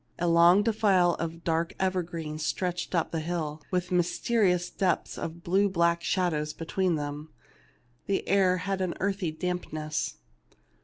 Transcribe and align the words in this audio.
A 0.17 0.27
long 0.27 0.63
defile 0.63 1.13
of 1.19 1.43
dark 1.43 1.75
evergreens 1.79 2.43
stretched 2.43 2.95
up 2.95 3.11
the 3.11 3.19
hill, 3.19 3.61
with 3.69 3.91
mysterious 3.91 4.67
depths 4.71 5.15
of 5.15 5.43
blue 5.43 5.69
black 5.69 6.01
shadows 6.01 6.53
be 6.53 6.65
tween 6.65 6.95
them; 6.95 7.29
the 8.07 8.27
air 8.27 8.57
had 8.65 8.81
an 8.81 8.95
earthy 8.99 9.29
dampness. 9.31 10.15